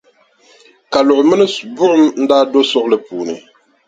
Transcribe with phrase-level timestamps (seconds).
[0.93, 1.45] Kaluɣi mini
[1.75, 3.35] buɣum n-daa do suɣuli puuni.